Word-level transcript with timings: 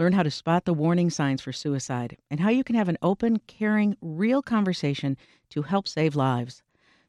learn 0.00 0.14
how 0.14 0.22
to 0.22 0.30
spot 0.30 0.64
the 0.64 0.72
warning 0.72 1.10
signs 1.10 1.42
for 1.42 1.52
suicide, 1.52 2.16
and 2.30 2.40
how 2.40 2.48
you 2.48 2.64
can 2.64 2.74
have 2.74 2.88
an 2.88 2.96
open, 3.02 3.38
caring, 3.46 3.94
real 4.00 4.40
conversation 4.40 5.14
to 5.50 5.60
help 5.60 5.86
save 5.86 6.16
lives. 6.16 6.62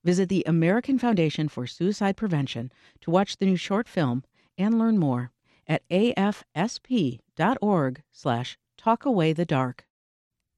Visit 0.03 0.27
the 0.27 0.43
American 0.45 0.99
Foundation 0.99 1.47
for 1.47 1.65
Suicide 1.65 2.17
Prevention 2.17 2.69
to 2.99 3.09
watch 3.09 3.37
the 3.37 3.45
new 3.45 3.55
short 3.55 3.87
film 3.87 4.25
and 4.57 4.77
learn 4.77 4.97
more 4.97 5.31
at 5.67 5.87
afsp.org 5.89 7.21
slash 8.11 8.57
talkawaythedark. 8.77 9.79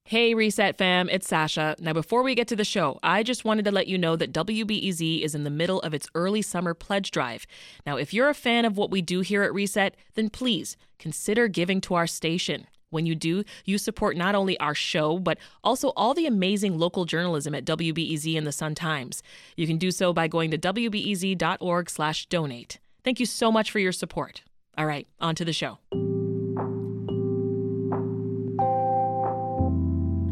Hey, 0.05 0.33
Reset 0.33 0.77
fam, 0.77 1.07
it's 1.09 1.27
Sasha. 1.27 1.77
Now, 1.79 1.93
before 1.93 2.23
we 2.23 2.35
get 2.35 2.49
to 2.49 2.57
the 2.57 2.65
show, 2.65 2.99
I 3.01 3.23
just 3.23 3.45
wanted 3.45 3.63
to 3.65 3.71
let 3.71 3.87
you 3.87 3.97
know 3.97 4.17
that 4.17 4.33
WBEZ 4.33 5.21
is 5.21 5.33
in 5.33 5.45
the 5.45 5.49
middle 5.49 5.79
of 5.79 5.93
its 5.93 6.09
early 6.13 6.41
summer 6.41 6.73
pledge 6.73 7.09
drive. 7.09 7.47
Now, 7.85 7.95
if 7.95 8.13
you're 8.13 8.27
a 8.27 8.33
fan 8.33 8.65
of 8.65 8.75
what 8.75 8.91
we 8.91 9.01
do 9.01 9.21
here 9.21 9.43
at 9.43 9.53
Reset, 9.53 9.95
then 10.15 10.29
please 10.29 10.75
consider 11.03 11.49
giving 11.49 11.81
to 11.81 11.95
our 11.95 12.07
station. 12.07 12.65
When 12.89 13.05
you 13.05 13.13
do, 13.13 13.43
you 13.65 13.77
support 13.77 14.15
not 14.15 14.35
only 14.35 14.57
our 14.59 14.73
show, 14.73 15.19
but 15.19 15.37
also 15.63 15.89
all 15.97 16.13
the 16.13 16.25
amazing 16.25 16.77
local 16.77 17.03
journalism 17.03 17.53
at 17.53 17.65
WBEZ 17.65 18.37
and 18.37 18.47
the 18.47 18.53
Sun 18.53 18.75
Times. 18.75 19.21
You 19.57 19.67
can 19.67 19.77
do 19.77 19.91
so 19.91 20.13
by 20.13 20.29
going 20.29 20.49
to 20.51 20.57
wbez.org 20.57 21.89
slash 21.89 22.25
donate. 22.27 22.79
Thank 23.03 23.19
you 23.19 23.25
so 23.25 23.51
much 23.51 23.69
for 23.69 23.79
your 23.79 23.91
support. 23.91 24.43
All 24.77 24.85
right, 24.85 25.05
on 25.19 25.35
to 25.35 25.43
the 25.43 25.51
show. 25.53 25.79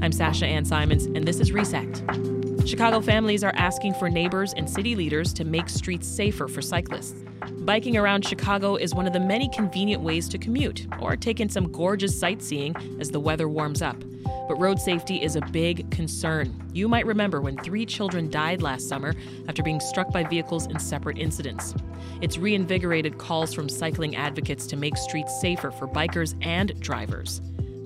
I'm 0.02 0.14
Sasha 0.14 0.46
Ann 0.46 0.64
Simons, 0.64 1.06
and 1.06 1.26
this 1.26 1.40
is 1.42 1.52
Reset. 1.52 2.41
Chicago 2.66 3.02
families 3.02 3.44
are 3.44 3.54
asking 3.56 3.94
for 3.96 4.10
neighbors 4.10 4.54
and 4.54 4.70
city 4.70 4.96
leaders 4.96 5.34
to 5.34 5.44
make 5.44 5.68
streets 5.68 6.08
safer 6.08 6.48
for 6.48 6.62
cyclists. 6.62 7.24
Biking 7.60 7.98
around 7.98 8.26
Chicago 8.26 8.76
is 8.76 8.94
one 8.94 9.08
of 9.08 9.14
the 9.14 9.20
many 9.20 9.50
convenient 9.50 10.04
ways 10.04 10.30
to 10.30 10.38
commute 10.38 10.88
or 11.02 11.16
take 11.16 11.40
in 11.40 11.50
some 11.50 11.72
gorgeous 11.72 12.18
sightseeing 12.18 12.76
as 13.00 13.10
the 13.10 13.20
weather 13.20 13.50
warms 13.50 13.82
up. 13.82 13.98
But 14.24 14.60
road 14.60 14.80
safety 14.80 15.22
is 15.22 15.36
a 15.36 15.42
big 15.42 15.90
concern. 15.92 16.56
You 16.74 16.88
might 16.88 17.06
remember 17.06 17.42
when 17.42 17.58
three 17.58 17.86
children 17.86 18.30
died 18.30 18.62
last 18.62 18.88
summer 18.88 19.16
after 19.48 19.64
being 19.64 19.80
struck 19.80 20.12
by 20.12 20.24
vehicles 20.24 20.68
in 20.68 20.80
separate 20.80 21.18
incidents. 21.18 21.74
It's 22.22 22.38
reinvigorated 22.38 23.18
calls 23.18 23.54
from 23.54 23.70
cycling 23.70 24.16
advocates 24.16 24.68
to 24.68 24.78
make 24.78 24.98
streets 24.98 25.40
safer 25.42 25.72
for 25.72 25.88
bikers 25.88 26.36
and 26.46 26.80
drivers. 26.80 27.42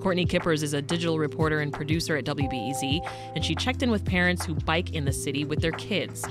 Courtney 0.06 0.24
Kueppers 0.24 0.62
is 0.62 0.72
a 0.72 0.80
digital 0.80 1.18
reporter 1.18 1.58
and 1.58 1.72
producer 1.72 2.16
at 2.16 2.24
WBEZ, 2.26 3.04
and 3.34 3.44
she 3.44 3.56
checked 3.56 3.82
in 3.82 3.90
with 3.90 4.04
parents 4.04 4.44
who 4.44 4.54
bike 4.54 4.92
in 4.92 5.04
the 5.04 5.10
city 5.12 5.44
with 5.44 5.60
their 5.60 5.72
kids. 5.72 6.24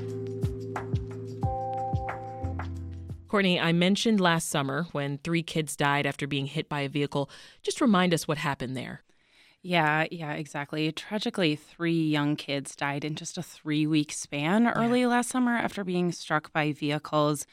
Courtney, 3.28 3.60
I 3.60 3.74
mentioned 3.74 4.22
last 4.22 4.48
summer 4.48 4.88
when 4.94 5.18
three 5.18 5.44
kids 5.44 5.76
died 5.76 6.06
after 6.06 6.26
being 6.26 6.46
hit 6.46 6.70
by 6.70 6.80
a 6.80 6.88
vehicle. 6.88 7.30
Just 7.64 7.82
remind 7.82 8.14
us 8.14 8.30
what 8.30 8.38
happened 8.38 8.78
there. 8.78 9.04
Yeah, 9.62 10.06
yeah, 10.10 10.32
exactly. 10.32 10.90
Tragically, 10.94 11.58
three 11.58 12.02
young 12.02 12.38
kids 12.38 12.78
died 12.78 13.04
in 13.04 13.16
just 13.16 13.38
a 13.38 13.44
three 13.44 13.86
week 13.86 14.14
span 14.14 14.70
early 14.70 15.02
yeah. 15.02 15.08
last 15.08 15.30
summer 15.30 15.52
after 15.52 15.84
being 15.84 16.14
struck 16.14 16.54
by 16.54 16.72
vehicles. 16.72 17.46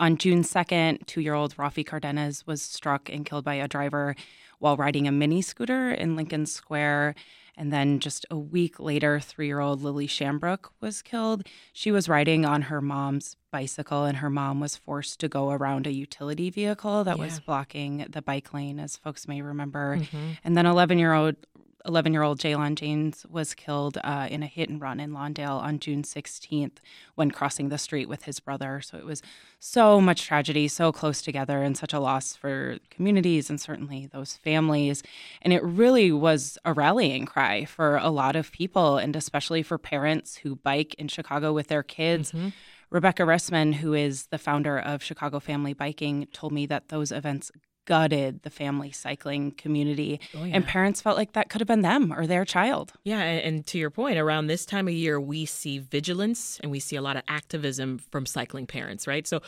On 0.00 0.16
June 0.16 0.42
2nd, 0.42 1.04
two 1.04 1.20
year 1.20 1.34
old 1.34 1.54
Rafi 1.58 1.84
Cardenas 1.84 2.46
was 2.46 2.62
struck 2.62 3.10
and 3.10 3.26
killed 3.26 3.44
by 3.44 3.56
a 3.56 3.68
driver 3.68 4.16
while 4.58 4.76
riding 4.76 5.06
a 5.06 5.12
mini 5.12 5.42
scooter 5.42 5.90
in 5.90 6.16
Lincoln 6.16 6.46
Square. 6.46 7.14
And 7.54 7.70
then 7.70 8.00
just 8.00 8.24
a 8.30 8.38
week 8.38 8.80
later, 8.80 9.20
three 9.20 9.46
year 9.46 9.60
old 9.60 9.82
Lily 9.82 10.06
Shambrook 10.06 10.70
was 10.80 11.02
killed. 11.02 11.46
She 11.74 11.90
was 11.90 12.08
riding 12.08 12.46
on 12.46 12.62
her 12.62 12.80
mom's 12.80 13.36
bicycle, 13.50 14.04
and 14.04 14.18
her 14.18 14.30
mom 14.30 14.58
was 14.58 14.74
forced 14.74 15.20
to 15.20 15.28
go 15.28 15.50
around 15.50 15.86
a 15.86 15.92
utility 15.92 16.48
vehicle 16.48 17.04
that 17.04 17.18
yeah. 17.18 17.24
was 17.24 17.40
blocking 17.40 18.06
the 18.08 18.22
bike 18.22 18.54
lane, 18.54 18.80
as 18.80 18.96
folks 18.96 19.28
may 19.28 19.42
remember. 19.42 19.98
Mm-hmm. 19.98 20.30
And 20.44 20.56
then 20.56 20.64
11 20.64 20.98
year 20.98 21.12
old 21.12 21.36
11 21.86 22.12
year 22.12 22.22
old 22.22 22.38
Jaylon 22.38 22.74
James 22.74 23.24
was 23.28 23.54
killed 23.54 23.98
uh, 24.02 24.28
in 24.30 24.42
a 24.42 24.46
hit 24.46 24.68
and 24.68 24.80
run 24.80 25.00
in 25.00 25.10
Lawndale 25.10 25.60
on 25.60 25.78
June 25.78 26.02
16th 26.02 26.78
when 27.14 27.30
crossing 27.30 27.68
the 27.68 27.78
street 27.78 28.08
with 28.08 28.24
his 28.24 28.40
brother. 28.40 28.80
So 28.80 28.98
it 28.98 29.04
was 29.04 29.22
so 29.58 30.00
much 30.00 30.24
tragedy, 30.24 30.68
so 30.68 30.92
close 30.92 31.22
together, 31.22 31.62
and 31.62 31.76
such 31.76 31.92
a 31.92 32.00
loss 32.00 32.36
for 32.36 32.78
communities 32.90 33.50
and 33.50 33.60
certainly 33.60 34.06
those 34.06 34.36
families. 34.36 35.02
And 35.42 35.52
it 35.52 35.62
really 35.62 36.12
was 36.12 36.58
a 36.64 36.72
rallying 36.72 37.26
cry 37.26 37.64
for 37.64 37.96
a 37.96 38.10
lot 38.10 38.36
of 38.36 38.52
people, 38.52 38.98
and 38.98 39.16
especially 39.16 39.62
for 39.62 39.78
parents 39.78 40.36
who 40.36 40.56
bike 40.56 40.94
in 40.94 41.08
Chicago 41.08 41.52
with 41.52 41.68
their 41.68 41.82
kids. 41.82 42.32
Mm-hmm. 42.32 42.48
Rebecca 42.90 43.22
Rissman, 43.22 43.74
who 43.74 43.94
is 43.94 44.26
the 44.26 44.38
founder 44.38 44.76
of 44.76 45.02
Chicago 45.02 45.38
Family 45.38 45.72
Biking, 45.72 46.26
told 46.32 46.52
me 46.52 46.66
that 46.66 46.88
those 46.88 47.12
events 47.12 47.52
gutted 47.90 48.40
the 48.44 48.50
family 48.50 48.92
cycling 48.92 49.50
community. 49.50 50.20
Oh, 50.36 50.44
yeah. 50.44 50.54
And 50.54 50.64
parents 50.64 51.00
felt 51.00 51.16
like 51.16 51.32
that 51.32 51.50
could 51.50 51.60
have 51.60 51.66
been 51.66 51.80
them 51.80 52.12
or 52.12 52.24
their 52.24 52.44
child. 52.44 52.92
Yeah. 53.02 53.18
And 53.18 53.66
to 53.66 53.78
your 53.78 53.90
point, 53.90 54.16
around 54.16 54.46
this 54.46 54.64
time 54.64 54.86
of 54.86 54.94
year, 54.94 55.20
we 55.20 55.44
see 55.44 55.78
vigilance 55.78 56.60
and 56.60 56.70
we 56.70 56.78
see 56.78 56.94
a 56.94 57.02
lot 57.02 57.16
of 57.16 57.24
activism 57.26 57.98
from 57.98 58.26
cycling 58.26 58.68
parents, 58.68 59.08
right? 59.08 59.26
So, 59.26 59.42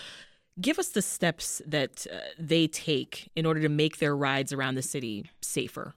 give 0.60 0.80
us 0.80 0.88
the 0.88 1.02
steps 1.02 1.62
that 1.66 2.04
uh, 2.12 2.18
they 2.36 2.66
take 2.66 3.30
in 3.36 3.46
order 3.46 3.60
to 3.60 3.68
make 3.68 3.98
their 3.98 4.16
rides 4.16 4.52
around 4.52 4.74
the 4.74 4.82
city 4.82 5.30
safer. 5.40 5.94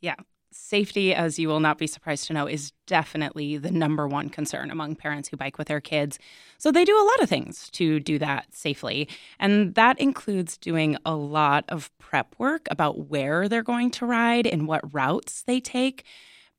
Yeah 0.00 0.14
safety, 0.50 1.14
as 1.14 1.38
you 1.38 1.48
will 1.48 1.60
not 1.60 1.78
be 1.78 1.86
surprised 1.86 2.26
to 2.26 2.32
know, 2.32 2.46
is 2.46 2.72
definitely 2.86 3.56
the 3.56 3.70
number 3.70 4.08
one 4.08 4.28
concern 4.28 4.70
among 4.70 4.96
parents 4.96 5.28
who 5.28 5.36
bike 5.36 5.58
with 5.58 5.68
their 5.68 5.80
kids. 5.80 6.18
So 6.58 6.72
they 6.72 6.84
do 6.84 6.96
a 6.96 7.04
lot 7.04 7.22
of 7.22 7.28
things 7.28 7.68
to 7.72 8.00
do 8.00 8.18
that 8.18 8.54
safely. 8.54 9.08
And 9.38 9.74
that 9.74 10.00
includes 10.00 10.56
doing 10.56 10.96
a 11.04 11.14
lot 11.14 11.64
of 11.68 11.90
prep 11.98 12.34
work 12.38 12.66
about 12.70 13.08
where 13.08 13.48
they're 13.48 13.62
going 13.62 13.90
to 13.92 14.06
ride 14.06 14.46
and 14.46 14.66
what 14.66 14.94
routes 14.94 15.42
they 15.42 15.60
take. 15.60 16.04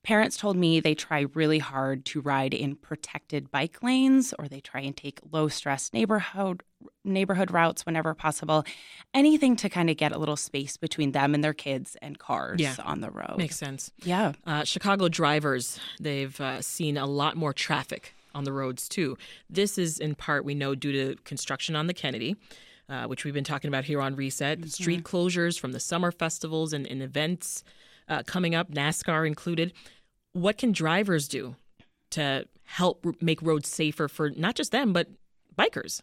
Parents 0.02 0.36
told 0.38 0.56
me 0.56 0.80
they 0.80 0.94
try 0.94 1.26
really 1.34 1.58
hard 1.58 2.06
to 2.06 2.20
ride 2.22 2.54
in 2.54 2.76
protected 2.76 3.50
bike 3.50 3.82
lanes 3.82 4.32
or 4.38 4.48
they 4.48 4.60
try 4.60 4.80
and 4.80 4.96
take 4.96 5.20
low 5.30 5.48
stress 5.48 5.92
neighborhood 5.92 6.62
neighborhood 7.04 7.50
routes 7.50 7.84
whenever 7.84 8.14
possible. 8.14 8.64
Anything 9.12 9.56
to 9.56 9.68
kind 9.68 9.90
of 9.90 9.98
get 9.98 10.12
a 10.12 10.18
little 10.18 10.36
space 10.36 10.78
between 10.78 11.12
them 11.12 11.34
and 11.34 11.44
their 11.44 11.52
kids 11.52 11.96
and 12.00 12.18
cars 12.18 12.58
yeah. 12.58 12.74
on 12.82 13.02
the 13.02 13.10
road. 13.10 13.34
Makes 13.36 13.56
sense. 13.56 13.92
Yeah. 14.02 14.32
Uh, 14.46 14.64
Chicago 14.64 15.08
drivers, 15.08 15.78
they've 16.00 16.40
uh, 16.40 16.62
seen 16.62 16.96
a 16.96 17.06
lot 17.06 17.36
more 17.36 17.52
traffic 17.52 18.14
on 18.34 18.44
the 18.44 18.52
roads 18.52 18.88
too. 18.88 19.18
This 19.50 19.76
is 19.76 19.98
in 19.98 20.14
part, 20.14 20.44
we 20.44 20.54
know, 20.54 20.74
due 20.74 20.92
to 20.92 21.20
construction 21.24 21.76
on 21.76 21.86
the 21.86 21.94
Kennedy. 21.94 22.36
Uh, 22.88 23.04
which 23.04 23.24
we've 23.24 23.34
been 23.34 23.44
talking 23.44 23.68
about 23.68 23.84
here 23.84 24.00
on 24.00 24.16
Reset, 24.16 24.58
mm-hmm. 24.58 24.68
street 24.68 25.04
closures 25.04 25.56
from 25.56 25.70
the 25.70 25.78
summer 25.78 26.10
festivals 26.10 26.72
and, 26.72 26.88
and 26.88 27.04
events 27.04 27.62
uh, 28.08 28.22
coming 28.26 28.54
up, 28.54 28.70
NASCAR 28.70 29.26
included. 29.26 29.72
What 30.32 30.58
can 30.58 30.72
drivers 30.72 31.28
do 31.28 31.56
to 32.10 32.46
help 32.64 33.04
make 33.20 33.42
roads 33.42 33.68
safer 33.68 34.08
for 34.08 34.30
not 34.30 34.54
just 34.54 34.72
them, 34.72 34.92
but 34.92 35.08
bikers? 35.56 36.02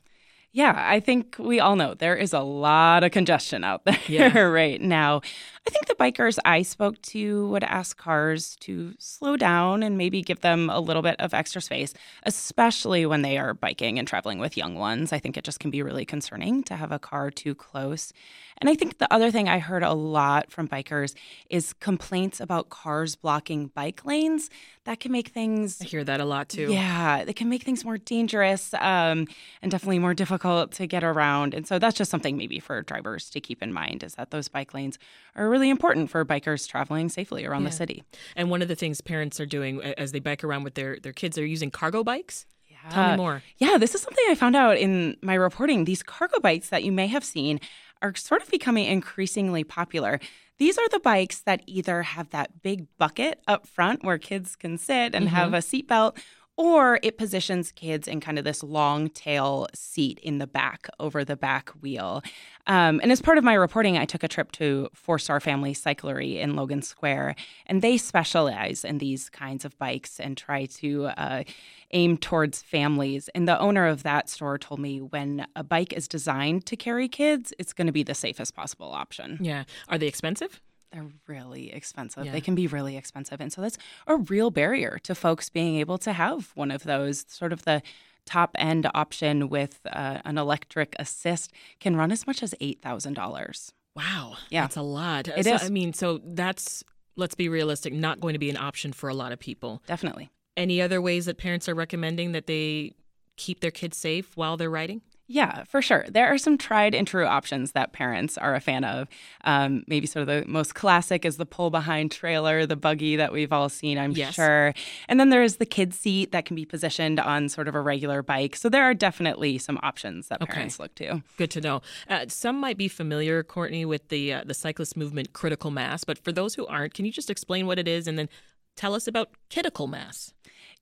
Yeah, 0.57 0.73
I 0.75 0.99
think 1.01 1.35
we 1.37 1.59
all 1.59 1.75
know 1.75 1.93
there 1.93 2.15
is 2.15 2.33
a 2.33 2.39
lot 2.39 3.03
of 3.03 3.11
congestion 3.11 3.63
out 3.63 3.85
there 3.85 3.99
yeah. 4.07 4.39
right 4.39 4.81
now. 4.81 5.21
I 5.67 5.69
think 5.69 5.85
the 5.85 5.93
bikers 5.93 6.39
I 6.45 6.63
spoke 6.63 6.99
to 7.13 7.47
would 7.49 7.63
ask 7.63 7.95
cars 7.95 8.55
to 8.61 8.95
slow 8.97 9.37
down 9.37 9.83
and 9.83 9.99
maybe 9.99 10.23
give 10.23 10.39
them 10.39 10.71
a 10.71 10.79
little 10.79 11.03
bit 11.03 11.19
of 11.19 11.31
extra 11.31 11.61
space, 11.61 11.93
especially 12.23 13.05
when 13.05 13.21
they 13.21 13.37
are 13.37 13.53
biking 13.53 13.99
and 13.99 14.07
traveling 14.07 14.39
with 14.39 14.57
young 14.57 14.73
ones. 14.73 15.13
I 15.13 15.19
think 15.19 15.37
it 15.37 15.43
just 15.43 15.59
can 15.59 15.69
be 15.69 15.83
really 15.83 16.05
concerning 16.05 16.63
to 16.63 16.75
have 16.75 16.91
a 16.91 16.97
car 16.97 17.29
too 17.29 17.53
close. 17.53 18.11
And 18.57 18.67
I 18.67 18.73
think 18.73 18.97
the 18.97 19.13
other 19.13 19.29
thing 19.29 19.47
I 19.47 19.59
heard 19.59 19.83
a 19.83 19.93
lot 19.93 20.51
from 20.51 20.67
bikers 20.67 21.13
is 21.51 21.73
complaints 21.73 22.39
about 22.39 22.69
cars 22.69 23.15
blocking 23.15 23.67
bike 23.67 24.05
lanes. 24.05 24.49
That 24.87 25.01
can 25.01 25.11
make 25.11 25.27
things. 25.27 25.81
I 25.81 25.83
hear 25.83 26.05
that 26.05 26.21
a 26.21 26.25
lot 26.25 26.47
too. 26.47 26.71
Yeah, 26.71 27.17
it 27.17 27.35
can 27.35 27.49
make 27.49 27.63
things 27.63 27.83
more 27.83 27.97
dangerous 27.97 28.73
um, 28.75 29.27
and 29.61 29.69
definitely 29.69 29.99
more 29.99 30.13
difficult 30.13 30.71
to 30.71 30.87
get 30.87 31.03
around. 31.03 31.53
And 31.53 31.67
so 31.67 31.77
that's 31.77 31.97
just 31.97 32.09
something 32.09 32.37
maybe 32.37 32.57
for 32.61 32.83
drivers 32.83 33.29
to 33.31 33.41
keep 33.41 33.61
in 33.61 33.73
mind 33.73 34.01
is 34.01 34.15
that 34.15 34.31
those 34.31 34.47
bike 34.47 34.73
lanes 34.73 34.97
are 35.35 35.49
really 35.49 35.69
important 35.69 36.09
for 36.09 36.23
bikers 36.23 36.65
traveling 36.69 37.09
safely 37.09 37.45
around 37.45 37.63
yeah. 37.63 37.69
the 37.69 37.75
city. 37.75 38.03
And 38.37 38.49
one 38.49 38.61
of 38.61 38.69
the 38.69 38.75
things 38.75 39.01
parents 39.01 39.41
are 39.41 39.45
doing 39.45 39.81
as 39.81 40.13
they 40.13 40.19
bike 40.19 40.45
around 40.45 40.63
with 40.63 40.75
their, 40.75 40.97
their 41.03 41.11
kids, 41.11 41.35
they're 41.35 41.43
using 41.43 41.69
cargo 41.69 42.01
bikes. 42.01 42.45
Yeah. 42.69 42.89
Tell 42.89 43.11
me 43.11 43.17
more. 43.17 43.43
Yeah, 43.57 43.77
this 43.77 43.93
is 43.93 43.99
something 43.99 44.23
I 44.29 44.35
found 44.35 44.55
out 44.55 44.77
in 44.77 45.17
my 45.21 45.33
reporting. 45.33 45.83
These 45.83 46.01
cargo 46.01 46.39
bikes 46.39 46.69
that 46.69 46.85
you 46.85 46.93
may 46.93 47.07
have 47.07 47.25
seen 47.25 47.59
are 48.01 48.15
sort 48.15 48.41
of 48.41 48.49
becoming 48.49 48.85
increasingly 48.85 49.65
popular. 49.65 50.21
These 50.57 50.77
are 50.77 50.89
the 50.89 50.99
bikes 50.99 51.39
that 51.41 51.61
either 51.67 52.03
have 52.03 52.29
that 52.31 52.61
big 52.61 52.87
bucket 52.97 53.41
up 53.47 53.67
front 53.67 54.03
where 54.03 54.17
kids 54.17 54.55
can 54.55 54.77
sit 54.77 55.13
and 55.13 55.27
mm-hmm. 55.27 55.35
have 55.35 55.53
a 55.53 55.57
seatbelt, 55.57 56.17
or 56.57 56.99
it 57.03 57.17
positions 57.17 57.71
kids 57.71 58.07
in 58.07 58.19
kind 58.19 58.39
of 58.39 58.43
this 58.43 58.63
long 58.63 59.09
tail 59.09 59.67
seat 59.73 60.19
in 60.19 60.39
the 60.39 60.47
back 60.47 60.87
over 60.99 61.23
the 61.23 61.37
back 61.37 61.69
wheel. 61.81 62.23
Um, 62.65 62.99
and 63.01 63.11
as 63.11 63.21
part 63.21 63.37
of 63.37 63.43
my 63.43 63.53
reporting, 63.53 63.97
I 63.97 64.05
took 64.05 64.23
a 64.23 64.27
trip 64.27 64.51
to 64.53 64.89
Four 64.93 65.19
Star 65.19 65.39
Family 65.39 65.73
Cyclery 65.73 66.39
in 66.39 66.55
Logan 66.55 66.81
Square, 66.81 67.35
and 67.67 67.81
they 67.81 67.95
specialize 67.95 68.83
in 68.83 68.97
these 68.97 69.29
kinds 69.29 69.63
of 69.63 69.77
bikes 69.77 70.19
and 70.19 70.35
try 70.35 70.65
to 70.65 71.05
uh, 71.05 71.43
aim 71.91 72.17
towards 72.17 72.63
families. 72.63 73.29
And 73.35 73.47
the 73.47 73.59
owner 73.59 73.85
of 73.85 74.03
that 74.03 74.27
store 74.27 74.57
told 74.57 74.79
me 74.79 74.99
when 74.99 75.45
a 75.55 75.63
bike 75.63 75.93
is 75.93 76.07
designed 76.07 76.65
to 76.65 76.75
carry 76.75 77.07
kids, 77.07 77.53
it's 77.59 77.71
going 77.71 77.87
to 77.87 77.93
be 77.93 78.03
the 78.03 78.15
safest 78.15 78.55
possible 78.55 78.91
option. 78.91 79.37
Yeah. 79.39 79.63
Are 79.87 79.97
they 79.97 80.07
expensive? 80.07 80.59
They're 80.91 81.07
really 81.27 81.73
expensive. 81.73 82.25
Yeah. 82.25 82.31
They 82.31 82.41
can 82.41 82.55
be 82.55 82.67
really 82.67 82.97
expensive. 82.97 83.41
And 83.41 83.51
so 83.51 83.61
that's 83.61 83.77
a 84.05 84.17
real 84.17 84.51
barrier 84.51 84.99
to 85.03 85.15
folks 85.15 85.49
being 85.49 85.75
able 85.77 85.97
to 85.99 86.13
have 86.13 86.51
one 86.55 86.71
of 86.71 86.83
those 86.83 87.25
sort 87.27 87.53
of 87.53 87.65
the 87.65 87.81
top 88.25 88.51
end 88.55 88.89
option 88.93 89.49
with 89.49 89.79
uh, 89.91 90.19
an 90.25 90.37
electric 90.37 90.95
assist 90.99 91.51
can 91.79 91.95
run 91.95 92.11
as 92.11 92.27
much 92.27 92.43
as 92.43 92.53
$8,000. 92.61 93.71
Wow. 93.95 94.35
Yeah. 94.49 94.61
That's 94.61 94.75
a 94.75 94.81
lot. 94.81 95.27
It 95.27 95.45
so, 95.45 95.55
is. 95.55 95.63
I 95.63 95.69
mean, 95.69 95.93
so 95.93 96.19
that's, 96.23 96.83
let's 97.15 97.35
be 97.35 97.49
realistic, 97.49 97.93
not 97.93 98.19
going 98.19 98.33
to 98.33 98.39
be 98.39 98.49
an 98.49 98.57
option 98.57 98.93
for 98.93 99.09
a 99.09 99.13
lot 99.13 99.31
of 99.31 99.39
people. 99.39 99.81
Definitely. 99.87 100.29
Any 100.55 100.81
other 100.81 101.01
ways 101.01 101.25
that 101.25 101.37
parents 101.37 101.67
are 101.69 101.75
recommending 101.75 102.31
that 102.33 102.47
they 102.47 102.93
keep 103.37 103.59
their 103.59 103.71
kids 103.71 103.97
safe 103.97 104.35
while 104.35 104.57
they're 104.57 104.69
riding? 104.69 105.01
Yeah, 105.29 105.65
for 105.65 105.81
sure. 105.81 106.05
There 106.09 106.27
are 106.27 106.37
some 106.37 106.57
tried 106.57 106.95
and 106.95 107.05
true 107.05 107.25
options 107.25 107.73
that 107.73 107.91
parents 107.91 108.37
are 108.37 108.55
a 108.55 108.61
fan 108.61 108.85
of. 108.85 109.09
Um, 109.43 109.83
maybe 109.87 110.07
sort 110.07 110.21
of 110.21 110.27
the 110.27 110.49
most 110.49 110.73
classic 110.73 111.25
is 111.25 111.35
the 111.35 111.45
pull 111.45 111.69
behind 111.69 112.11
trailer, 112.11 112.65
the 112.65 112.77
buggy 112.77 113.17
that 113.17 113.33
we've 113.33 113.51
all 113.51 113.67
seen, 113.67 113.97
I'm 113.97 114.11
yes. 114.11 114.35
sure. 114.35 114.73
And 115.09 115.19
then 115.19 115.29
there's 115.29 115.57
the 115.57 115.65
kid 115.65 115.93
seat 115.93 116.31
that 116.31 116.45
can 116.45 116.55
be 116.55 116.65
positioned 116.65 117.19
on 117.19 117.49
sort 117.49 117.67
of 117.67 117.75
a 117.75 117.81
regular 117.81 118.23
bike. 118.23 118.55
So 118.55 118.69
there 118.69 118.83
are 118.83 118.93
definitely 118.93 119.57
some 119.57 119.77
options 119.83 120.29
that 120.29 120.39
parents 120.39 120.79
look 120.79 120.95
to. 120.95 121.21
Good 121.37 121.51
to 121.51 121.61
know. 121.61 121.81
Uh, 122.09 122.25
some 122.29 122.57
might 122.57 122.77
be 122.77 122.87
familiar, 122.87 123.43
Courtney, 123.43 123.83
with 123.83 124.07
the 124.07 124.33
uh, 124.33 124.43
the 124.45 124.53
cyclist 124.53 124.95
movement 124.95 125.33
critical 125.33 125.71
mass, 125.71 126.03
but 126.03 126.23
for 126.23 126.31
those 126.31 126.55
who 126.55 126.65
aren't, 126.67 126.93
can 126.93 127.05
you 127.05 127.11
just 127.11 127.29
explain 127.29 127.67
what 127.67 127.77
it 127.77 127.87
is 127.87 128.07
and 128.07 128.17
then 128.17 128.29
tell 128.77 128.93
us 128.93 129.07
about 129.07 129.29
critical 129.51 129.87
mass? 129.87 130.33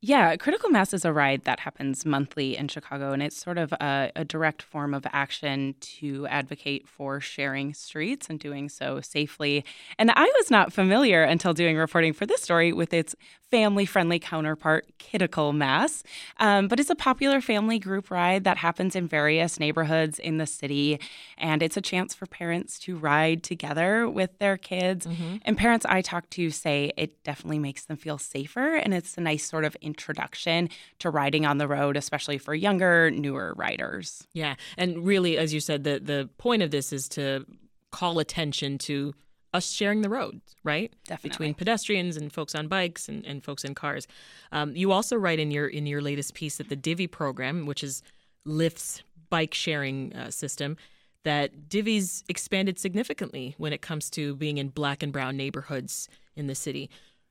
Yeah, 0.07 0.36
Critical 0.36 0.69
Mass 0.69 0.94
is 0.94 1.04
a 1.04 1.12
ride 1.12 1.46
that 1.46 1.62
happens 1.62 2.06
monthly 2.06 2.56
in 2.56 2.68
Chicago, 2.68 3.12
and 3.12 3.24
it's 3.24 3.42
sort 3.42 3.57
of 3.57 3.74
a, 3.74 4.12
a, 4.16 4.24
direct 4.24 4.62
form 4.62 4.94
of 4.94 5.04
action 5.12 5.74
to 5.80 6.28
advocate 6.28 6.88
for 6.88 7.19
sharing 7.19 7.74
streets 7.74 8.30
and 8.30 8.40
doing 8.40 8.69
so 8.69 9.02
safely. 9.02 9.66
And 9.98 10.12
I 10.12 10.31
was 10.38 10.52
not 10.52 10.72
familiar 10.72 11.24
until 11.24 11.56
doing 11.56 11.75
reporting 11.75 12.13
for 12.13 12.28
this 12.28 12.44
story 12.44 12.72
with 12.72 12.94
its 12.94 13.16
family 13.51 13.86
friendly 13.86 14.19
counterpart, 14.19 14.86
Kiddical 15.00 15.56
Mass. 15.56 16.03
Um, 16.38 16.68
but 16.68 16.80
it's 16.80 16.89
a 16.89 16.95
popular 16.95 17.42
family 17.42 17.80
group 17.80 18.09
ride 18.09 18.44
that 18.44 18.57
happens 18.57 18.95
in 18.95 19.07
various 19.07 19.59
neighborhoods 19.59 20.19
in 20.19 20.38
the 20.38 20.47
city. 20.47 21.00
And 21.38 21.62
it's 21.62 21.77
a 21.77 21.81
chance 21.81 22.13
for 22.13 22.25
parents 22.25 22.80
to 22.80 22.97
ride 22.97 23.44
together 23.44 24.09
with 24.09 24.38
their 24.39 24.57
kids. 24.57 25.06
Mm-hmm. 25.06 25.38
And 25.44 25.57
parents 25.57 25.86
I 25.88 26.01
talk 26.01 26.30
to 26.31 26.50
say 26.50 26.92
it 26.97 27.24
definitely 27.24 27.59
makes 27.59 27.86
them 27.86 27.97
feel 27.97 28.18
safer. 28.18 28.75
And 28.75 28.94
it's 28.94 29.18
a 29.18 29.21
nice 29.21 29.48
sort 29.48 29.65
of 29.65 29.75
introduction 29.81 30.69
to 31.00 31.09
riding 31.09 31.45
on 31.45 31.57
the 31.57 31.68
road, 31.68 31.98
especially 31.98 32.38
for 32.38 32.56
younger, 32.56 33.12
newer 33.12 33.53
riders. 33.56 34.27
Yeah. 34.33 34.56
And 34.77 35.06
really, 35.06 35.38
as 35.38 35.53
you 35.53 35.59
said, 35.59 35.83
the, 35.83 36.00
the 36.00 36.30
point 36.38 36.63
of 36.63 36.71
this 36.71 36.91
is 36.91 37.07
to 37.09 37.45
call 37.91 38.19
attention 38.19 38.77
to 38.77 39.13
us 39.56 39.72
sharing 39.72 40.02
the 40.02 40.10
roads, 40.10 40.56
right? 40.63 40.92
Definitely. 41.06 41.30
Between 41.30 41.54
pedestrians 41.54 42.18
and 42.18 42.31
folks 42.31 42.54
on 42.54 42.68
bikes 42.68 43.07
and, 43.07 43.25
and 43.25 43.44
folks 43.44 43.63
in 43.63 43.74
cars. 43.74 44.07
Um, 44.52 44.75
you 44.75 44.92
also 44.92 45.16
write 45.16 45.40
in 45.40 45.50
your 45.50 45.68
in 45.68 45.86
your 45.88 46.02
latest 46.02 46.34
piece 46.34 46.57
that 46.57 46.69
the 46.69 46.75
Divvy 46.75 47.07
program, 47.07 47.66
which 47.66 47.84
is 47.84 48.04
Lyft's 48.46 49.02
bike 49.30 49.54
sharing 49.54 50.13
uh, 50.13 50.30
system, 50.30 50.78
that 51.24 51.69
Divvy's 51.69 52.24
expanded 52.30 52.78
significantly 52.78 53.56
when 53.57 53.74
it 53.74 53.81
comes 53.81 54.10
to 54.12 54.36
being 54.36 54.57
in 54.57 54.69
black 54.69 55.02
and 55.02 55.12
brown 55.12 55.38
neighborhoods 55.38 56.10
in 56.36 56.48
the 56.48 56.56
city. 56.56 56.90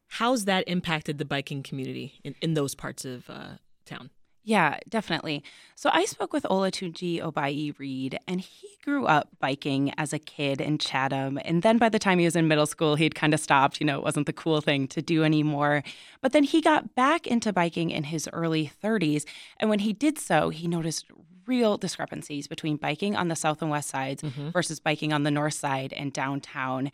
How's 0.09 0.45
that 0.47 0.65
impacted 0.67 1.19
the 1.19 1.25
biking 1.25 1.63
community 1.63 2.21
in, 2.25 2.35
in 2.41 2.55
those 2.55 2.75
parts 2.75 3.05
of 3.05 3.29
uh, 3.29 3.59
town? 3.85 4.11
Yeah, 4.47 4.79
definitely. 4.91 5.43
So 5.75 5.89
I 5.91 6.05
spoke 6.05 6.35
with 6.35 6.45
Olatunji 6.45 7.19
Oboi 7.19 7.77
Reed, 7.79 8.19
and 8.29 8.43
he 8.43 8.69
grew 8.85 9.07
up 9.07 9.29
biking 9.41 9.93
as 9.97 10.13
a 10.13 10.19
kid 10.19 10.61
in 10.61 10.77
Chatham. 10.77 11.39
And 11.47 11.63
then 11.63 11.79
by 11.79 11.89
the 11.89 11.99
time 11.99 12.19
he 12.19 12.27
was 12.27 12.37
in 12.37 12.47
middle 12.47 12.67
school, 12.67 12.97
he'd 12.97 13.15
kind 13.15 13.33
of 13.33 13.41
stopped. 13.41 13.81
You 13.81 13.87
know, 13.87 13.97
it 13.97 14.05
wasn't 14.05 14.27
the 14.27 14.35
cool 14.35 14.61
thing 14.61 14.87
to 14.89 15.01
do 15.01 15.25
anymore. 15.25 15.83
But 16.21 16.33
then 16.33 16.45
he 16.45 16.61
got 16.61 16.95
back 16.95 17.27
into 17.27 17.55
biking 17.55 17.91
in 17.91 18.05
his 18.05 18.29
early 18.35 18.71
30s. 18.83 19.25
And 19.59 19.71
when 19.71 19.79
he 19.79 19.95
did 19.95 20.19
so, 20.19 20.51
he 20.51 20.69
noticed 20.69 21.07
real 21.47 21.79
discrepancies 21.79 22.47
between 22.47 22.77
biking 22.77 23.17
on 23.17 23.29
the 23.29 23.37
south 23.37 23.63
and 23.63 23.71
west 23.71 23.89
sides 23.89 24.23
mm-hmm. 24.23 24.51
versus 24.51 24.79
biking 24.79 25.13
on 25.13 25.23
the 25.23 25.31
north 25.31 25.55
side 25.55 25.95
and 25.95 26.13
downtown. 26.13 26.91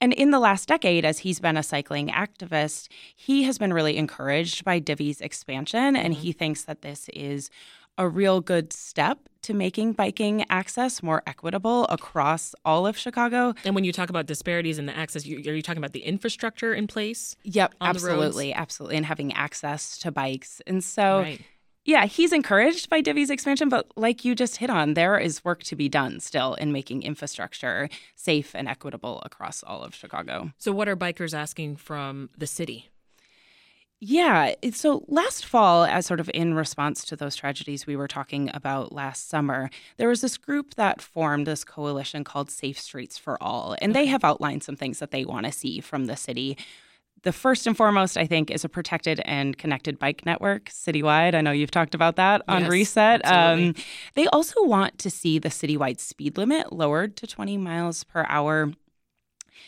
And 0.00 0.12
in 0.12 0.30
the 0.30 0.38
last 0.38 0.68
decade, 0.68 1.04
as 1.04 1.20
he's 1.20 1.40
been 1.40 1.56
a 1.56 1.62
cycling 1.62 2.08
activist, 2.08 2.88
he 3.16 3.42
has 3.44 3.58
been 3.58 3.72
really 3.72 3.96
encouraged 3.96 4.64
by 4.64 4.80
Divvy's 4.80 5.20
expansion. 5.20 5.96
And 5.96 6.14
mm-hmm. 6.14 6.22
he 6.22 6.32
thinks 6.32 6.64
that 6.64 6.82
this 6.82 7.08
is 7.12 7.50
a 7.98 8.08
real 8.08 8.40
good 8.40 8.72
step 8.72 9.18
to 9.42 9.52
making 9.52 9.92
biking 9.92 10.44
access 10.50 11.02
more 11.02 11.22
equitable 11.26 11.84
across 11.86 12.54
all 12.64 12.86
of 12.86 12.96
Chicago. 12.96 13.54
And 13.64 13.74
when 13.74 13.82
you 13.82 13.92
talk 13.92 14.08
about 14.08 14.26
disparities 14.26 14.78
in 14.78 14.86
the 14.86 14.96
access, 14.96 15.26
you, 15.26 15.38
are 15.50 15.54
you 15.54 15.62
talking 15.62 15.78
about 15.78 15.92
the 15.92 16.04
infrastructure 16.04 16.72
in 16.72 16.86
place? 16.86 17.34
Yep, 17.42 17.74
absolutely, 17.80 18.52
absolutely, 18.52 18.96
and 18.98 19.06
having 19.06 19.32
access 19.32 19.98
to 19.98 20.12
bikes. 20.12 20.62
And 20.66 20.82
so. 20.82 21.20
Right 21.20 21.40
yeah, 21.88 22.04
he's 22.04 22.34
encouraged 22.34 22.90
by 22.90 23.00
Divvy's 23.00 23.30
expansion, 23.30 23.70
but 23.70 23.86
like 23.96 24.22
you 24.22 24.34
just 24.34 24.58
hit 24.58 24.68
on, 24.68 24.92
there 24.92 25.18
is 25.18 25.42
work 25.42 25.62
to 25.64 25.74
be 25.74 25.88
done 25.88 26.20
still 26.20 26.52
in 26.54 26.70
making 26.70 27.02
infrastructure 27.02 27.88
safe 28.14 28.54
and 28.54 28.68
equitable 28.68 29.22
across 29.24 29.62
all 29.62 29.82
of 29.82 29.94
Chicago. 29.94 30.52
So, 30.58 30.70
what 30.70 30.86
are 30.86 30.96
bikers 30.96 31.32
asking 31.32 31.76
from 31.76 32.28
the 32.36 32.46
city? 32.46 32.90
Yeah. 34.00 34.52
So 34.72 35.04
last 35.08 35.46
fall, 35.46 35.84
as 35.84 36.04
sort 36.04 36.20
of 36.20 36.30
in 36.34 36.52
response 36.52 37.06
to 37.06 37.16
those 37.16 37.34
tragedies 37.34 37.86
we 37.86 37.96
were 37.96 38.06
talking 38.06 38.50
about 38.52 38.92
last 38.92 39.30
summer, 39.30 39.70
there 39.96 40.08
was 40.08 40.20
this 40.20 40.36
group 40.36 40.74
that 40.74 41.00
formed 41.00 41.46
this 41.46 41.64
coalition 41.64 42.22
called 42.22 42.50
Safe 42.50 42.78
Streets 42.78 43.16
for 43.16 43.42
All. 43.42 43.74
And 43.80 43.94
they 43.94 44.06
have 44.06 44.22
outlined 44.22 44.62
some 44.62 44.76
things 44.76 44.98
that 44.98 45.10
they 45.10 45.24
want 45.24 45.46
to 45.46 45.52
see 45.52 45.80
from 45.80 46.04
the 46.04 46.16
city 46.16 46.56
the 47.22 47.32
first 47.32 47.66
and 47.66 47.76
foremost, 47.76 48.16
I 48.16 48.26
think, 48.26 48.50
is 48.50 48.64
a 48.64 48.68
protected 48.68 49.20
and 49.24 49.56
connected 49.56 49.98
bike 49.98 50.24
network 50.24 50.66
citywide. 50.66 51.34
I 51.34 51.40
know 51.40 51.50
you've 51.50 51.70
talked 51.70 51.94
about 51.94 52.16
that 52.16 52.42
on 52.48 52.62
yes, 52.62 52.70
Reset. 52.70 53.26
Um, 53.26 53.74
they 54.14 54.26
also 54.28 54.62
want 54.64 54.98
to 54.98 55.10
see 55.10 55.38
the 55.38 55.48
citywide 55.48 56.00
speed 56.00 56.36
limit 56.36 56.72
lowered 56.72 57.16
to 57.16 57.26
20 57.26 57.56
miles 57.58 58.04
per 58.04 58.24
hour. 58.28 58.72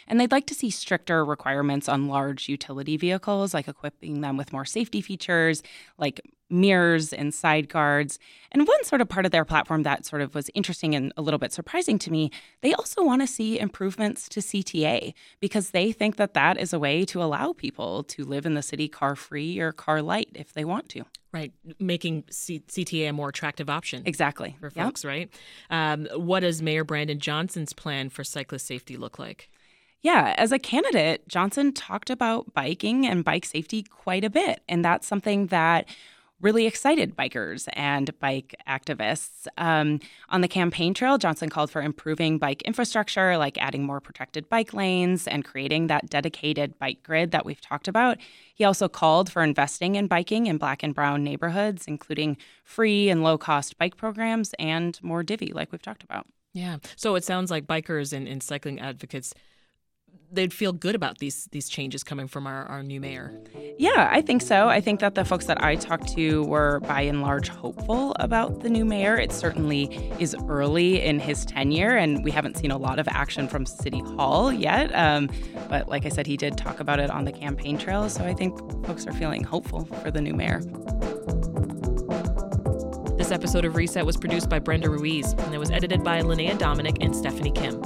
And 0.06 0.20
they'd 0.20 0.32
like 0.32 0.46
to 0.46 0.54
see 0.54 0.70
stricter 0.70 1.24
requirements 1.24 1.88
on 1.88 2.08
large 2.08 2.48
utility 2.48 2.96
vehicles, 2.96 3.54
like 3.54 3.68
equipping 3.68 4.20
them 4.20 4.36
with 4.36 4.52
more 4.52 4.64
safety 4.64 5.00
features, 5.00 5.62
like 5.98 6.20
mirrors 6.50 7.12
and 7.12 7.32
side 7.32 7.68
guards. 7.68 8.18
And 8.52 8.66
one 8.66 8.84
sort 8.84 9.00
of 9.00 9.08
part 9.08 9.24
of 9.24 9.32
their 9.32 9.44
platform 9.44 9.84
that 9.84 10.04
sort 10.04 10.20
of 10.22 10.34
was 10.34 10.50
interesting 10.54 10.94
and 10.94 11.12
a 11.16 11.22
little 11.22 11.38
bit 11.38 11.52
surprising 11.52 11.98
to 12.00 12.10
me, 12.10 12.30
they 12.60 12.74
also 12.74 13.02
want 13.02 13.22
to 13.22 13.26
see 13.26 13.58
improvements 13.58 14.28
to 14.30 14.40
CTA 14.40 15.14
because 15.40 15.70
they 15.70 15.92
think 15.92 16.16
that 16.16 16.34
that 16.34 16.58
is 16.58 16.72
a 16.72 16.78
way 16.78 17.04
to 17.06 17.22
allow 17.22 17.52
people 17.52 18.02
to 18.04 18.24
live 18.24 18.44
in 18.44 18.54
the 18.54 18.62
city 18.62 18.88
car 18.88 19.14
free 19.14 19.58
or 19.60 19.72
car 19.72 20.02
light 20.02 20.30
if 20.34 20.52
they 20.52 20.64
want 20.64 20.88
to. 20.90 21.04
Right, 21.32 21.52
making 21.78 22.24
C- 22.28 22.64
CTA 22.66 23.10
a 23.10 23.12
more 23.12 23.28
attractive 23.28 23.70
option. 23.70 24.02
Exactly. 24.04 24.56
For 24.58 24.68
folks, 24.68 25.04
yep. 25.04 25.08
right? 25.08 25.30
Um, 25.70 26.08
what 26.16 26.40
does 26.40 26.60
Mayor 26.60 26.82
Brandon 26.82 27.20
Johnson's 27.20 27.72
plan 27.72 28.10
for 28.10 28.24
cyclist 28.24 28.66
safety 28.66 28.96
look 28.96 29.16
like? 29.20 29.48
Yeah, 30.02 30.34
as 30.38 30.50
a 30.50 30.58
candidate, 30.58 31.28
Johnson 31.28 31.72
talked 31.72 32.08
about 32.08 32.54
biking 32.54 33.06
and 33.06 33.24
bike 33.24 33.44
safety 33.44 33.82
quite 33.82 34.24
a 34.24 34.30
bit. 34.30 34.62
And 34.68 34.84
that's 34.84 35.06
something 35.06 35.48
that 35.48 35.86
really 36.40 36.66
excited 36.66 37.14
bikers 37.16 37.68
and 37.74 38.18
bike 38.18 38.54
activists. 38.66 39.46
Um, 39.58 40.00
on 40.30 40.40
the 40.40 40.48
campaign 40.48 40.94
trail, 40.94 41.18
Johnson 41.18 41.50
called 41.50 41.70
for 41.70 41.82
improving 41.82 42.38
bike 42.38 42.62
infrastructure, 42.62 43.36
like 43.36 43.58
adding 43.58 43.84
more 43.84 44.00
protected 44.00 44.48
bike 44.48 44.72
lanes 44.72 45.28
and 45.28 45.44
creating 45.44 45.88
that 45.88 46.08
dedicated 46.08 46.78
bike 46.78 47.02
grid 47.02 47.30
that 47.32 47.44
we've 47.44 47.60
talked 47.60 47.88
about. 47.88 48.18
He 48.54 48.64
also 48.64 48.88
called 48.88 49.30
for 49.30 49.42
investing 49.42 49.96
in 49.96 50.06
biking 50.06 50.46
in 50.46 50.56
black 50.56 50.82
and 50.82 50.94
brown 50.94 51.22
neighborhoods, 51.22 51.86
including 51.86 52.38
free 52.64 53.10
and 53.10 53.22
low 53.22 53.36
cost 53.36 53.76
bike 53.76 53.96
programs 53.96 54.54
and 54.58 54.98
more 55.02 55.22
divvy, 55.22 55.52
like 55.52 55.70
we've 55.72 55.82
talked 55.82 56.02
about. 56.04 56.26
Yeah. 56.52 56.78
So 56.96 57.14
it 57.14 57.24
sounds 57.24 57.50
like 57.50 57.66
bikers 57.66 58.12
and, 58.12 58.26
and 58.26 58.42
cycling 58.42 58.80
advocates 58.80 59.34
they'd 60.32 60.52
feel 60.52 60.72
good 60.72 60.94
about 60.94 61.18
these 61.18 61.48
these 61.52 61.68
changes 61.68 62.02
coming 62.02 62.28
from 62.28 62.46
our, 62.46 62.64
our 62.66 62.82
new 62.82 63.00
mayor. 63.00 63.32
Yeah, 63.78 64.08
I 64.10 64.20
think 64.20 64.42
so. 64.42 64.68
I 64.68 64.80
think 64.80 65.00
that 65.00 65.14
the 65.14 65.24
folks 65.24 65.46
that 65.46 65.62
I 65.62 65.76
talked 65.76 66.14
to 66.14 66.44
were 66.44 66.80
by 66.80 67.02
and 67.02 67.22
large 67.22 67.48
hopeful 67.48 68.14
about 68.18 68.60
the 68.60 68.70
new 68.70 68.84
mayor. 68.84 69.16
It 69.16 69.32
certainly 69.32 69.84
is 70.18 70.36
early 70.48 71.02
in 71.02 71.18
his 71.18 71.44
tenure, 71.44 71.96
and 71.96 72.24
we 72.24 72.30
haven't 72.30 72.56
seen 72.56 72.70
a 72.70 72.78
lot 72.78 72.98
of 72.98 73.08
action 73.08 73.48
from 73.48 73.66
City 73.66 74.00
Hall 74.00 74.52
yet. 74.52 74.94
Um, 74.94 75.28
but 75.68 75.88
like 75.88 76.06
I 76.06 76.08
said, 76.08 76.26
he 76.26 76.36
did 76.36 76.56
talk 76.56 76.80
about 76.80 77.00
it 77.00 77.10
on 77.10 77.24
the 77.24 77.32
campaign 77.32 77.78
trail, 77.78 78.08
so 78.08 78.24
I 78.24 78.34
think 78.34 78.58
folks 78.86 79.06
are 79.06 79.12
feeling 79.12 79.44
hopeful 79.44 79.84
for 80.02 80.10
the 80.10 80.20
new 80.20 80.34
mayor. 80.34 80.60
This 83.16 83.30
episode 83.32 83.64
of 83.66 83.76
Reset 83.76 84.04
was 84.06 84.16
produced 84.16 84.48
by 84.48 84.58
Brenda 84.58 84.88
Ruiz 84.88 85.34
and 85.34 85.54
it 85.54 85.58
was 85.58 85.70
edited 85.70 86.02
by 86.02 86.22
Lynnea 86.22 86.58
Domienik 86.58 86.96
and 87.04 87.14
Stephanie 87.14 87.52
Kim. 87.52 87.80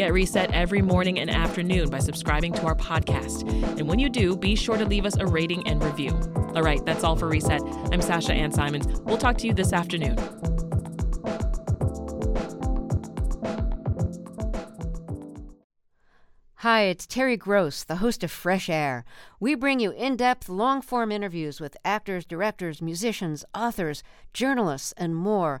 Get 0.00 0.14
Reset 0.14 0.50
every 0.52 0.80
morning 0.80 1.20
and 1.20 1.28
afternoon 1.28 1.90
by 1.90 1.98
subscribing 1.98 2.54
to 2.54 2.64
our 2.64 2.74
podcast. 2.74 3.46
And 3.78 3.86
when 3.86 3.98
you 3.98 4.08
do, 4.08 4.34
be 4.34 4.56
sure 4.56 4.78
to 4.78 4.86
leave 4.86 5.04
us 5.04 5.18
a 5.18 5.26
rating 5.26 5.68
and 5.68 5.84
review. 5.84 6.18
All 6.54 6.62
right, 6.62 6.82
that's 6.86 7.04
all 7.04 7.16
for 7.16 7.28
Reset. 7.28 7.60
I'm 7.92 8.00
Sasha 8.00 8.32
Ann 8.32 8.50
Simons. 8.50 8.86
We'll 9.02 9.18
talk 9.18 9.36
to 9.36 9.46
you 9.46 9.52
this 9.52 9.74
afternoon. 9.74 10.16
Hi, 16.54 16.84
it's 16.84 17.06
Terry 17.06 17.36
Gross, 17.36 17.84
the 17.84 17.96
host 17.96 18.24
of 18.24 18.30
Fresh 18.30 18.70
Air. 18.70 19.04
We 19.38 19.54
bring 19.54 19.80
you 19.80 19.90
in 19.90 20.16
depth, 20.16 20.48
long 20.48 20.80
form 20.80 21.12
interviews 21.12 21.60
with 21.60 21.76
actors, 21.84 22.24
directors, 22.24 22.80
musicians, 22.80 23.44
authors, 23.54 24.02
journalists, 24.32 24.94
and 24.96 25.14
more. 25.14 25.60